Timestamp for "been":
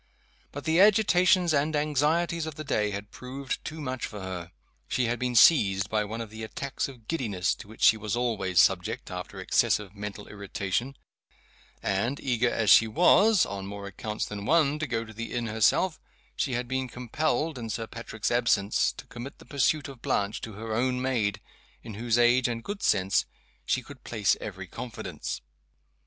5.19-5.35, 16.67-16.87